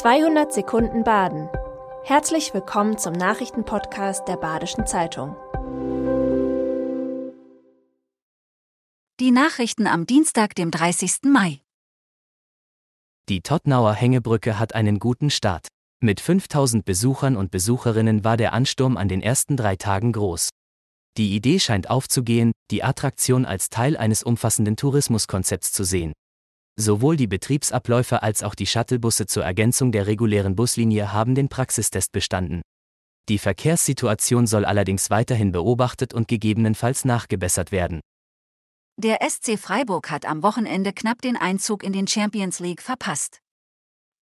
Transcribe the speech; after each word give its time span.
200 0.00 0.50
Sekunden 0.50 1.04
Baden. 1.04 1.50
Herzlich 2.04 2.54
willkommen 2.54 2.96
zum 2.96 3.12
Nachrichtenpodcast 3.12 4.26
der 4.26 4.38
Badischen 4.38 4.86
Zeitung. 4.86 5.36
Die 9.20 9.30
Nachrichten 9.30 9.86
am 9.86 10.06
Dienstag, 10.06 10.54
dem 10.54 10.70
30. 10.70 11.24
Mai. 11.24 11.60
Die 13.28 13.42
Tottnauer 13.42 13.92
Hängebrücke 13.92 14.58
hat 14.58 14.74
einen 14.74 15.00
guten 15.00 15.28
Start. 15.28 15.68
Mit 16.02 16.20
5000 16.20 16.86
Besuchern 16.86 17.36
und 17.36 17.50
Besucherinnen 17.50 18.24
war 18.24 18.38
der 18.38 18.54
Ansturm 18.54 18.96
an 18.96 19.08
den 19.08 19.20
ersten 19.20 19.58
drei 19.58 19.76
Tagen 19.76 20.12
groß. 20.12 20.48
Die 21.18 21.36
Idee 21.36 21.58
scheint 21.58 21.90
aufzugehen, 21.90 22.52
die 22.70 22.82
Attraktion 22.82 23.44
als 23.44 23.68
Teil 23.68 23.98
eines 23.98 24.22
umfassenden 24.22 24.76
Tourismuskonzepts 24.76 25.72
zu 25.72 25.84
sehen. 25.84 26.14
Sowohl 26.80 27.18
die 27.18 27.26
Betriebsabläufe 27.26 28.22
als 28.22 28.42
auch 28.42 28.54
die 28.54 28.66
Shuttlebusse 28.66 29.26
zur 29.26 29.44
Ergänzung 29.44 29.92
der 29.92 30.06
regulären 30.06 30.56
Buslinie 30.56 31.12
haben 31.12 31.34
den 31.34 31.50
Praxistest 31.50 32.10
bestanden. 32.10 32.62
Die 33.28 33.36
Verkehrssituation 33.36 34.46
soll 34.46 34.64
allerdings 34.64 35.10
weiterhin 35.10 35.52
beobachtet 35.52 36.14
und 36.14 36.26
gegebenenfalls 36.26 37.04
nachgebessert 37.04 37.70
werden. 37.70 38.00
Der 38.96 39.18
SC 39.28 39.58
Freiburg 39.58 40.10
hat 40.10 40.24
am 40.24 40.42
Wochenende 40.42 40.94
knapp 40.94 41.20
den 41.20 41.36
Einzug 41.36 41.84
in 41.84 41.92
den 41.92 42.06
Champions 42.06 42.60
League 42.60 42.80
verpasst. 42.80 43.40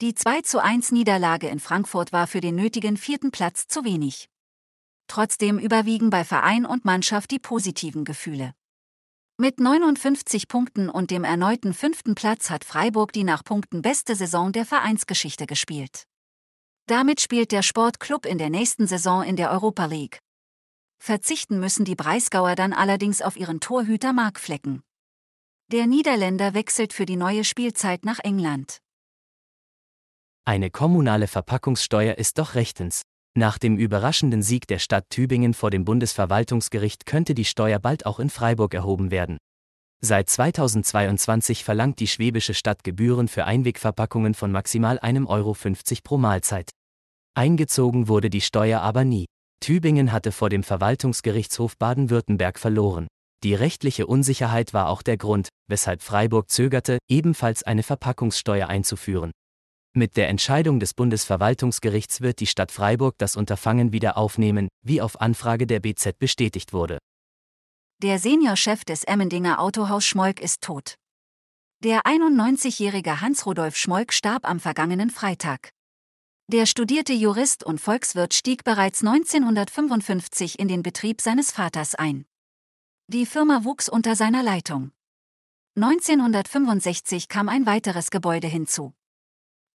Die 0.00 0.14
2 0.14 0.40
zu 0.40 0.62
1 0.62 0.92
Niederlage 0.92 1.48
in 1.48 1.60
Frankfurt 1.60 2.14
war 2.14 2.26
für 2.26 2.40
den 2.40 2.54
nötigen 2.54 2.96
vierten 2.96 3.32
Platz 3.32 3.66
zu 3.68 3.84
wenig. 3.84 4.30
Trotzdem 5.08 5.58
überwiegen 5.58 6.08
bei 6.08 6.24
Verein 6.24 6.64
und 6.64 6.86
Mannschaft 6.86 7.30
die 7.32 7.38
positiven 7.38 8.06
Gefühle. 8.06 8.54
Mit 9.38 9.60
59 9.60 10.48
Punkten 10.48 10.88
und 10.88 11.10
dem 11.10 11.22
erneuten 11.22 11.74
fünften 11.74 12.14
Platz 12.14 12.48
hat 12.48 12.64
Freiburg 12.64 13.12
die 13.12 13.22
nach 13.22 13.44
Punkten 13.44 13.82
beste 13.82 14.16
Saison 14.16 14.50
der 14.50 14.64
Vereinsgeschichte 14.64 15.46
gespielt. 15.46 16.04
Damit 16.86 17.20
spielt 17.20 17.52
der 17.52 17.60
Sportclub 17.60 18.24
in 18.24 18.38
der 18.38 18.48
nächsten 18.48 18.86
Saison 18.86 19.22
in 19.22 19.36
der 19.36 19.50
Europa 19.50 19.84
League. 19.84 20.20
Verzichten 20.98 21.60
müssen 21.60 21.84
die 21.84 21.96
Breisgauer 21.96 22.54
dann 22.54 22.72
allerdings 22.72 23.20
auf 23.20 23.36
ihren 23.36 23.60
Torhüter 23.60 24.14
Mark 24.14 24.40
Flecken. 24.40 24.82
Der 25.70 25.86
Niederländer 25.86 26.54
wechselt 26.54 26.94
für 26.94 27.04
die 27.04 27.16
neue 27.16 27.44
Spielzeit 27.44 28.06
nach 28.06 28.20
England. 28.20 28.78
Eine 30.46 30.70
kommunale 30.70 31.26
Verpackungssteuer 31.26 32.14
ist 32.14 32.38
doch 32.38 32.54
rechtens. 32.54 33.02
Nach 33.38 33.58
dem 33.58 33.76
überraschenden 33.76 34.40
Sieg 34.40 34.66
der 34.66 34.78
Stadt 34.78 35.10
Tübingen 35.10 35.52
vor 35.52 35.70
dem 35.70 35.84
Bundesverwaltungsgericht 35.84 37.04
könnte 37.04 37.34
die 37.34 37.44
Steuer 37.44 37.78
bald 37.78 38.06
auch 38.06 38.18
in 38.18 38.30
Freiburg 38.30 38.72
erhoben 38.72 39.10
werden. 39.10 39.36
Seit 40.02 40.30
2022 40.30 41.62
verlangt 41.62 42.00
die 42.00 42.06
schwäbische 42.06 42.54
Stadt 42.54 42.82
Gebühren 42.82 43.28
für 43.28 43.44
Einwegverpackungen 43.44 44.32
von 44.32 44.52
maximal 44.52 44.98
1,50 45.00 45.26
Euro 45.28 45.54
pro 46.02 46.16
Mahlzeit. 46.16 46.70
Eingezogen 47.34 48.08
wurde 48.08 48.30
die 48.30 48.40
Steuer 48.40 48.80
aber 48.80 49.04
nie. 49.04 49.26
Tübingen 49.60 50.12
hatte 50.12 50.32
vor 50.32 50.48
dem 50.48 50.62
Verwaltungsgerichtshof 50.62 51.76
Baden-Württemberg 51.76 52.58
verloren. 52.58 53.06
Die 53.44 53.54
rechtliche 53.54 54.06
Unsicherheit 54.06 54.72
war 54.72 54.88
auch 54.88 55.02
der 55.02 55.18
Grund, 55.18 55.50
weshalb 55.68 56.00
Freiburg 56.00 56.50
zögerte, 56.50 56.96
ebenfalls 57.06 57.62
eine 57.64 57.82
Verpackungssteuer 57.82 58.68
einzuführen. 58.68 59.32
Mit 59.98 60.18
der 60.18 60.28
Entscheidung 60.28 60.78
des 60.78 60.92
Bundesverwaltungsgerichts 60.92 62.20
wird 62.20 62.40
die 62.40 62.46
Stadt 62.46 62.70
Freiburg 62.70 63.16
das 63.16 63.34
Unterfangen 63.34 63.92
wieder 63.92 64.18
aufnehmen, 64.18 64.68
wie 64.82 65.00
auf 65.00 65.22
Anfrage 65.22 65.66
der 65.66 65.80
BZ 65.80 66.18
bestätigt 66.18 66.74
wurde. 66.74 66.98
Der 68.02 68.18
Seniorchef 68.18 68.84
des 68.84 69.04
Emmendinger 69.04 69.58
Autohaus 69.58 70.04
Schmolk 70.04 70.38
ist 70.40 70.60
tot. 70.60 70.96
Der 71.82 72.02
91-jährige 72.02 73.22
Hans-Rudolf 73.22 73.78
Schmolk 73.78 74.12
starb 74.12 74.46
am 74.46 74.60
vergangenen 74.60 75.08
Freitag. 75.08 75.70
Der 76.52 76.66
studierte 76.66 77.14
Jurist 77.14 77.64
und 77.64 77.80
Volkswirt 77.80 78.34
stieg 78.34 78.64
bereits 78.64 79.00
1955 79.02 80.58
in 80.58 80.68
den 80.68 80.82
Betrieb 80.82 81.22
seines 81.22 81.52
Vaters 81.52 81.94
ein. 81.94 82.26
Die 83.06 83.24
Firma 83.24 83.64
wuchs 83.64 83.88
unter 83.88 84.14
seiner 84.14 84.42
Leitung. 84.42 84.90
1965 85.76 87.28
kam 87.28 87.48
ein 87.48 87.64
weiteres 87.64 88.10
Gebäude 88.10 88.46
hinzu. 88.46 88.92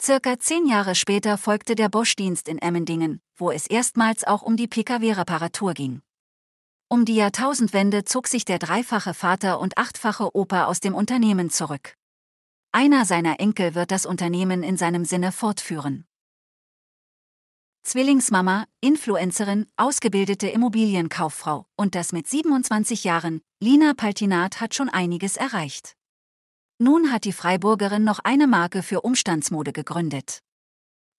Circa 0.00 0.38
zehn 0.38 0.66
Jahre 0.66 0.94
später 0.94 1.36
folgte 1.36 1.74
der 1.74 1.88
Bosch-Dienst 1.88 2.48
in 2.48 2.58
Emmendingen, 2.58 3.20
wo 3.36 3.50
es 3.50 3.66
erstmals 3.66 4.22
auch 4.24 4.42
um 4.42 4.56
die 4.56 4.68
Pkw-Reparatur 4.68 5.74
ging. 5.74 6.02
Um 6.88 7.04
die 7.04 7.16
Jahrtausendwende 7.16 8.04
zog 8.04 8.28
sich 8.28 8.44
der 8.44 8.60
dreifache 8.60 9.12
Vater 9.12 9.58
und 9.58 9.76
achtfache 9.76 10.34
Opa 10.36 10.64
aus 10.66 10.80
dem 10.80 10.94
Unternehmen 10.94 11.50
zurück. 11.50 11.94
Einer 12.70 13.04
seiner 13.04 13.40
Enkel 13.40 13.74
wird 13.74 13.90
das 13.90 14.06
Unternehmen 14.06 14.62
in 14.62 14.76
seinem 14.76 15.04
Sinne 15.04 15.32
fortführen. 15.32 16.06
Zwillingsmama, 17.82 18.66
Influencerin, 18.80 19.66
ausgebildete 19.76 20.48
Immobilienkauffrau 20.48 21.66
und 21.76 21.94
das 21.94 22.12
mit 22.12 22.28
27 22.28 23.02
Jahren, 23.02 23.40
Lina 23.60 23.94
Paltinat 23.94 24.60
hat 24.60 24.74
schon 24.74 24.88
einiges 24.88 25.36
erreicht. 25.36 25.97
Nun 26.80 27.10
hat 27.10 27.24
die 27.24 27.32
Freiburgerin 27.32 28.04
noch 28.04 28.20
eine 28.22 28.46
Marke 28.46 28.84
für 28.84 29.00
Umstandsmode 29.00 29.72
gegründet. 29.72 30.40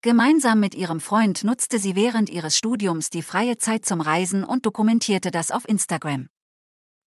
Gemeinsam 0.02 0.62
mit 0.62 0.74
ihrem 0.74 1.02
Freund 1.02 1.44
nutzte 1.44 1.80
sie 1.80 1.98
während 1.98 2.30
ihres 2.30 2.56
Studiums 2.56 3.10
die 3.10 3.22
freie 3.22 3.58
Zeit 3.58 3.86
zum 3.86 4.00
Reisen 4.00 4.46
und 4.46 4.66
dokumentierte 4.66 5.32
das 5.32 5.52
auf 5.52 5.68
Instagram. 5.68 6.30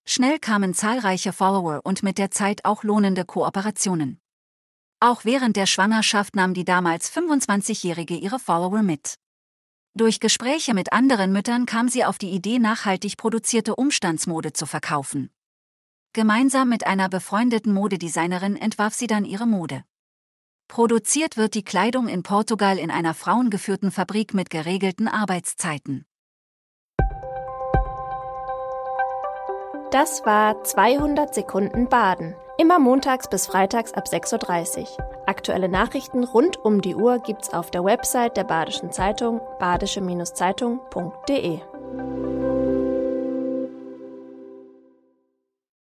Schnell 0.05 0.39
kamen 0.39 0.75
zahlreiche 0.75 1.33
Follower 1.33 1.81
und 1.85 2.03
mit 2.03 2.19
der 2.19 2.31
Zeit 2.31 2.67
auch 2.67 2.83
lohnende 2.85 3.25
Kooperationen. 3.25 4.21
Auch 5.01 5.25
während 5.25 5.57
der 5.57 5.67
Schwangerschaft 5.67 6.37
nahm 6.37 6.53
die 6.53 6.67
damals 6.67 7.11
25-Jährige 7.11 8.17
ihre 8.17 8.39
Follower 8.39 8.83
mit. 8.83 9.15
Durch 9.95 10.21
Gespräche 10.21 10.75
mit 10.75 10.93
anderen 10.93 11.33
Müttern 11.33 11.65
kam 11.65 11.89
sie 11.89 12.05
auf 12.05 12.19
die 12.19 12.31
Idee, 12.31 12.59
nachhaltig 12.59 13.17
produzierte 13.17 13.77
Umstandsmode 13.77 14.53
zu 14.53 14.67
verkaufen. 14.67 15.31
Gemeinsam 16.15 16.69
mit 16.69 16.87
einer 16.87 17.09
befreundeten 17.09 17.73
Modedesignerin 17.73 18.57
entwarf 18.57 18.93
sie 18.93 19.07
dann 19.07 19.25
ihre 19.25 19.47
Mode. 19.47 19.83
Produziert 20.69 21.39
wird 21.39 21.55
die 21.55 21.65
Kleidung 21.65 22.07
in 22.07 22.23
Portugal 22.23 22.79
in 22.79 22.91
einer 22.91 23.15
frauengeführten 23.15 23.91
Fabrik 23.91 24.35
mit 24.35 24.51
geregelten 24.51 25.09
Arbeitszeiten. 25.09 26.05
Das 29.91 30.27
war 30.27 30.63
200 30.65 31.35
Sekunden 31.35 31.89
Baden. 31.89 32.35
Immer 32.59 32.79
montags 32.79 33.29
bis 33.29 33.47
freitags 33.47 33.95
ab 33.95 34.05
6.30 34.07 34.81
Uhr. 34.81 34.89
Aktuelle 35.27 35.71
Nachrichten 35.71 36.25
rund 36.25 36.59
um 36.59 36.83
die 36.83 36.95
Uhr 36.95 37.21
gibt's 37.21 37.55
auf 37.55 37.71
der 37.71 37.85
Website 37.85 38.37
der 38.37 38.45
Badischen 38.45 38.93
Zeitung 38.93 39.41
badische-zeitung.de. 39.59 41.61